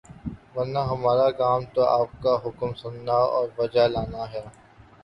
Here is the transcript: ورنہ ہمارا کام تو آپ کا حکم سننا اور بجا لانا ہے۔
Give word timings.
ورنہ 0.55 0.79
ہمارا 0.91 1.29
کام 1.31 1.61
تو 1.73 1.81
آپ 1.89 2.09
کا 2.23 2.33
حکم 2.45 2.73
سننا 2.73 3.17
اور 3.35 3.47
بجا 3.55 3.87
لانا 3.87 4.23
ہے۔ 4.31 4.43